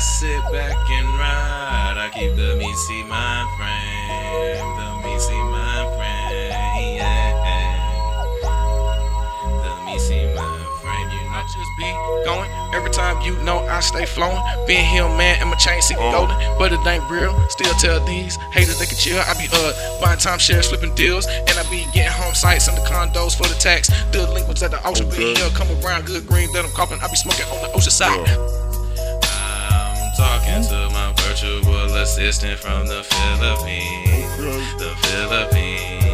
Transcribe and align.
sit 0.00 0.40
back 0.52 0.76
and 0.90 1.06
ride. 1.18 1.96
I 1.98 2.10
keep 2.12 2.34
the 2.36 2.56
Mece 2.56 3.06
mind 3.08 3.48
frame, 3.58 4.76
the 4.76 4.88
Mece 5.06 5.30
mind 5.52 5.88
frame, 5.96 6.96
yeah. 6.96 7.36
The 9.62 9.72
Mece 9.84 10.34
mind 10.34 10.66
frame, 10.80 11.10
you 11.10 11.22
know. 11.28 11.36
I 11.36 11.42
just 11.42 11.70
be 11.78 11.88
going 12.24 12.50
every 12.74 12.90
time 12.90 13.20
you 13.22 13.36
know 13.44 13.58
I 13.68 13.80
stay 13.80 14.04
flowing. 14.06 14.40
Being 14.66 14.84
here, 14.86 15.08
man, 15.08 15.38
and 15.40 15.50
my 15.50 15.56
chain 15.56 15.80
see 15.82 15.94
Uh. 15.94 16.10
golden, 16.12 16.36
but 16.58 16.72
it 16.72 16.80
ain't 16.86 17.08
real. 17.10 17.32
Still 17.50 17.74
tell 17.74 18.04
these 18.06 18.36
haters 18.52 18.78
they 18.78 18.86
can 18.86 18.96
chill. 18.96 19.20
I 19.20 19.34
be 19.34 19.48
uh 19.52 19.72
buying 20.00 20.18
timeshares, 20.18 20.66
flipping 20.68 20.94
deals, 20.94 21.26
and 21.26 21.50
I 21.50 21.62
be 21.70 21.84
getting 21.92 22.12
home 22.12 22.34
sites 22.34 22.68
and 22.68 22.76
the 22.76 22.82
condos 22.82 23.36
for 23.36 23.46
the 23.48 23.54
tax. 23.60 23.90
Delinquents 24.12 24.62
at 24.62 24.70
the 24.70 24.82
auction, 24.84 25.06
Okay. 25.08 25.18
being 25.18 25.36
here, 25.36 25.50
come 25.50 25.68
around, 25.84 26.06
good 26.06 26.26
green, 26.26 26.50
that 26.52 26.64
I'm 26.64 26.70
coughing. 26.72 26.98
I 27.02 27.08
be 27.08 27.16
smoking 27.16 27.46
on 27.46 27.62
the 27.62 27.72
ocean 27.72 27.90
side. 27.92 28.26
I'm 30.10 30.16
talking 30.16 30.62
to 30.64 30.90
my 30.92 31.12
virtual 31.22 31.94
assistant 31.94 32.58
from 32.58 32.86
the 32.88 33.04
Philippines. 33.04 34.36
The 34.78 34.90
Philippines. 35.06 36.10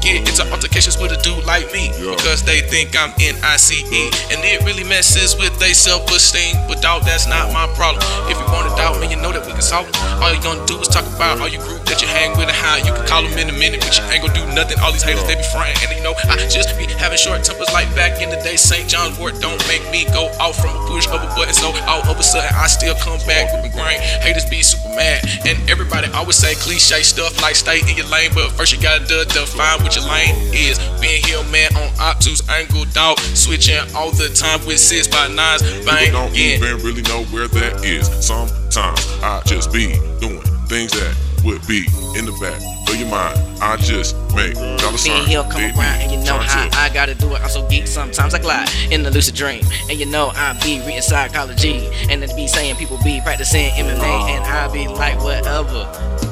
get 0.00 0.20
into 0.28 0.44
altercations 0.52 0.98
with 1.00 1.12
a 1.12 1.20
dude 1.24 1.44
like 1.44 1.64
me 1.72 1.88
Yeah. 1.96 2.12
because 2.16 2.42
they 2.44 2.60
think 2.60 2.92
I'm 2.92 3.12
NICE 3.16 3.88
and 4.28 4.40
it 4.44 4.60
really 4.64 4.84
messes 4.84 5.34
with 5.36 5.58
their 5.58 5.72
self-esteem. 5.72 6.56
But 6.68 6.82
dog, 6.82 7.04
that's 7.04 7.26
not 7.26 7.52
my 7.52 7.66
problem. 7.72 8.04
If 8.28 8.36
you 8.36 8.44
want 8.52 8.68
to 8.68 8.76
doubt 8.76 9.00
me, 9.00 9.08
you 9.08 9.16
know 9.16 9.32
that 9.32 9.46
we 9.46 9.52
can 9.52 9.62
solve 9.62 9.88
it. 9.88 9.96
All 10.20 10.28
you 10.32 10.40
gonna 10.42 10.64
do 10.66 10.76
is 10.80 10.88
talk 10.88 11.06
about 11.08 11.40
all 11.40 11.48
your 11.48 11.64
group 11.64 11.84
that 11.88 12.02
you 12.02 12.08
hang 12.08 12.36
with 12.36 12.48
and 12.52 12.56
how 12.56 12.76
you 12.76 12.92
can 12.92 13.06
call 13.06 13.22
them 13.22 13.32
in 13.38 13.48
a 13.48 13.56
minute, 13.56 13.80
but 13.80 13.96
you 13.96 14.04
ain't 14.12 14.20
gonna 14.20 14.36
do 14.36 14.44
nothing. 14.52 14.78
All 14.80 14.92
these 14.92 15.02
haters 15.02 15.24
they 15.24 15.36
be 15.36 15.48
frying, 15.56 15.76
and 15.80 15.88
you 15.96 16.02
know 16.04 16.12
I 16.28 16.36
just 16.52 16.76
be 16.76 16.83
having 17.04 17.18
short 17.18 17.44
tempers 17.44 17.68
like 17.76 17.84
back 17.94 18.22
in 18.22 18.30
the 18.30 18.40
day. 18.40 18.56
St. 18.56 18.88
John's 18.88 19.18
Wort 19.18 19.36
don't 19.38 19.60
make 19.68 19.84
me 19.92 20.08
go 20.16 20.32
off 20.40 20.56
from 20.56 20.72
a 20.72 20.80
push 20.88 21.06
of 21.06 21.20
a 21.20 21.28
button, 21.36 21.52
so 21.52 21.68
all 21.84 22.00
of 22.08 22.18
a 22.18 22.22
sudden 22.22 22.48
I 22.56 22.66
still 22.66 22.94
come 22.96 23.20
back 23.28 23.52
with 23.52 23.60
my 23.60 23.68
grain. 23.76 24.00
Haters 24.24 24.48
be 24.48 24.62
super 24.62 24.88
mad, 24.96 25.20
and 25.44 25.60
everybody 25.68 26.08
always 26.16 26.36
say 26.36 26.54
cliche 26.54 27.02
stuff 27.04 27.36
like 27.42 27.56
stay 27.56 27.80
in 27.84 27.94
your 27.96 28.08
lane, 28.08 28.30
but 28.32 28.48
first 28.52 28.72
you 28.72 28.80
gotta 28.80 29.04
de- 29.04 29.28
define 29.36 29.84
what 29.84 29.94
your 29.94 30.08
lane 30.08 30.32
is. 30.56 30.80
Being 31.00 31.20
here, 31.28 31.44
man, 31.52 31.68
on 31.76 31.92
obtuse 32.00 32.40
angle, 32.48 32.86
dog, 32.96 33.18
switching 33.36 33.84
all 33.94 34.10
the 34.10 34.32
time 34.32 34.64
with 34.64 34.80
six 34.80 35.06
by 35.06 35.28
nines, 35.28 35.60
People 35.60 35.84
bang, 35.84 36.12
don't 36.12 36.32
yeah. 36.34 36.56
even 36.56 36.80
really 36.80 37.02
know 37.02 37.24
where 37.28 37.48
that 37.48 37.84
is. 37.84 38.08
Sometimes 38.24 39.04
I 39.20 39.42
just 39.44 39.70
be 39.72 39.92
doing 40.24 40.40
things 40.72 40.92
that 40.92 41.14
would 41.44 41.66
be 41.66 41.86
in 42.18 42.24
the 42.26 42.32
back 42.40 42.60
of 42.88 42.96
your 42.96 43.08
mind. 43.08 43.38
I 43.62 43.76
just 43.76 44.14
make 44.34 44.54
dollar 44.54 44.76
Being 44.78 44.98
sign. 44.98 45.26
here, 45.26 45.42
come 45.42 45.60
baby, 45.60 45.78
around, 45.78 46.00
and 46.02 46.10
you 46.12 46.18
know 46.18 46.38
how 46.38 46.68
to- 46.68 46.76
I 46.78 46.88
gotta 46.88 47.14
do 47.14 47.34
it. 47.34 47.42
I'm 47.42 47.48
so 47.48 47.66
geek, 47.68 47.86
sometimes 47.86 48.34
I 48.34 48.38
glide 48.38 48.68
in 48.90 49.02
the 49.02 49.10
lucid 49.10 49.34
dream. 49.34 49.62
And 49.88 49.98
you 49.98 50.06
know 50.06 50.32
I 50.34 50.52
be 50.62 50.80
reading 50.80 51.02
psychology, 51.02 51.88
and 52.10 52.22
it 52.22 52.34
be 52.36 52.46
saying 52.46 52.76
people 52.76 52.98
be 53.04 53.20
practicing 53.22 53.70
MMA, 53.72 54.30
and 54.36 54.44
I 54.44 54.68
be 54.68 54.86
like 54.88 55.22
whatever. 55.22 55.88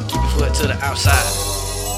Keep 0.08 0.20
your 0.20 0.30
foot 0.30 0.54
to 0.54 0.66
the 0.68 0.78
outside. 0.84 1.51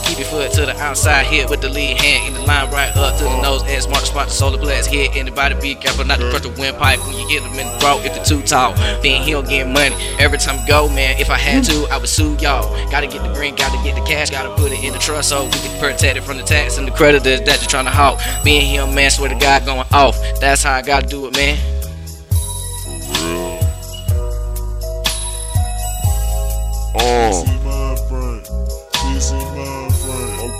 Keep 0.05 0.19
your 0.19 0.29
foot 0.29 0.53
to 0.53 0.67
the 0.67 0.77
outside, 0.81 1.27
hit 1.27 1.49
with 1.49 1.61
the 1.61 1.69
lead 1.69 2.01
hand 2.01 2.29
in 2.29 2.35
the 2.35 2.47
line 2.47 2.71
right 2.71 2.95
up 2.97 3.17
to 3.19 3.25
the 3.25 3.43
nose 3.43 3.63
and 3.67 3.83
smart 3.83 4.01
to 4.01 4.07
spot 4.07 4.27
the 4.29 4.33
solar 4.33 4.59
blast. 4.59 4.91
Hit 4.91 5.17
anybody, 5.17 5.55
be 5.61 5.75
careful 5.75 6.05
not 6.05 6.21
to 6.21 6.31
crush 6.31 6.43
the 6.43 6.51
windpipe 6.51 6.99
when 7.07 7.17
you 7.17 7.29
get 7.29 7.43
them 7.43 7.59
in 7.59 7.67
the 7.67 7.79
throat 7.79 8.05
if 8.05 8.15
they're 8.15 8.25
too 8.25 8.43
tall. 8.43 8.75
Then 9.03 9.23
here, 9.23 9.41
getting 9.43 9.73
money 9.73 9.97
every 10.19 10.39
time 10.39 10.65
go, 10.67 10.89
man. 10.89 11.19
If 11.19 11.31
I 11.31 11.39
had 11.39 11.65
to, 11.65 11.87
I 11.91 11.99
would 11.99 12.09
sue 12.09 12.37
y'all. 12.41 12.69
Gotta 12.91 13.07
get 13.07 13.23
the 13.23 13.33
green, 13.33 13.55
gotta 13.55 13.83
get 13.83 13.95
the 13.95 14.05
cash, 14.07 14.31
gotta 14.31 14.55
put 14.55 14.73
it 14.73 14.85
in 14.85 14.93
the 14.93 14.99
trust 14.99 15.31
so 15.31 15.45
we 15.45 15.51
can 15.51 15.81
protect 15.81 16.19
it 16.19 16.23
from 16.23 16.37
the 16.37 16.45
tax 16.45 16.79
and 16.79 16.87
the 16.87 16.93
creditors 16.93 17.41
that 17.41 17.61
you're 17.61 17.71
trying 17.71 17.87
to 17.87 17.91
hawk. 17.91 18.21
Being 18.45 18.67
him, 18.67 18.95
man, 18.95 19.11
swear 19.11 19.31
to 19.31 19.39
God, 19.39 19.65
going 19.65 19.87
off. 19.93 20.17
That's 20.41 20.63
how 20.63 20.75
I 20.75 20.83
gotta 20.83 21.07
do 21.07 21.27
it, 21.27 21.37
man. 21.37 21.59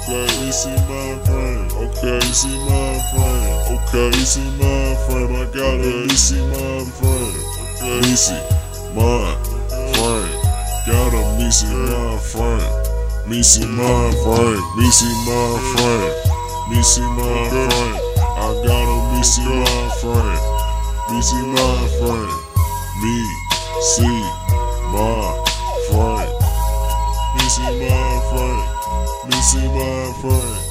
Okay, 0.05 0.27
this 0.45 0.67
is 0.67 0.81
my 0.85 1.17
friend. 1.25 1.73
Okay, 1.73 2.19
this 2.21 2.45
is 2.45 2.53
my 2.69 3.01
friend. 3.09 3.73
Okay, 3.73 4.11
this 4.11 4.37
is 4.37 4.45
my 4.61 4.93
friend. 5.09 5.33
I 5.33 5.45
got 5.49 5.81
a 5.81 6.05
this 6.05 6.31
is 6.31 6.45
my 6.45 6.85
friend. 6.93 7.33
Okay, 7.81 8.01
this 8.05 8.29
is 8.29 8.45
my 8.93 9.33
friend. 9.97 10.29
Got 10.85 11.15
a 11.17 11.25
Missy 11.41 11.73
my 11.73 12.19
friend. 12.21 12.61
Missy 13.27 13.65
my 13.65 14.13
friend. 14.21 14.61
Missy 14.77 15.09
my 15.25 15.57
friend. 15.73 16.13
Missy 16.69 17.01
my 17.01 17.49
friend. 17.49 17.97
I 18.21 18.53
got 18.61 18.85
a 18.85 19.17
Missy 19.17 19.41
my 19.41 19.89
friend. 20.05 20.37
Missy 21.09 21.41
my 21.49 21.89
friend. 21.97 22.29
Me, 23.01 23.17
see, 23.81 24.21
my 24.93 25.33
friend. 25.89 26.29
Missy 27.37 27.89
my 27.89 28.21
friend. 28.29 28.75
Friend. 30.25 30.64